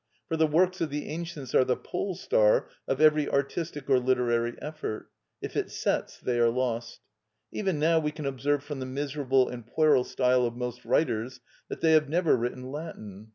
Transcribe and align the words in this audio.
For 0.27 0.35
the 0.35 0.47
works 0.47 0.81
of 0.81 0.89
the 0.89 1.05
ancients 1.09 1.53
are 1.53 1.63
the 1.63 1.75
pole 1.77 2.15
star 2.15 2.67
of 2.87 2.99
every 2.99 3.29
artistic 3.29 3.87
or 3.87 3.99
literary 3.99 4.59
effort; 4.59 5.11
if 5.43 5.55
it 5.55 5.69
sets 5.69 6.19
they 6.19 6.39
are 6.39 6.49
lost. 6.49 7.01
Even 7.51 7.77
now 7.77 7.99
we 7.99 8.09
can 8.11 8.25
observe 8.25 8.63
from 8.63 8.79
the 8.79 8.87
miserable 8.87 9.47
and 9.47 9.63
puerile 9.63 10.03
style 10.03 10.43
of 10.43 10.55
most 10.57 10.83
writers 10.85 11.39
that 11.69 11.81
they 11.81 11.91
have 11.91 12.09
never 12.09 12.35
written 12.35 12.71
Latin. 12.71 13.29